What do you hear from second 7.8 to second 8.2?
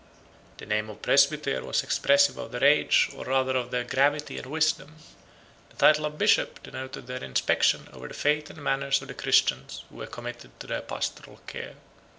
over the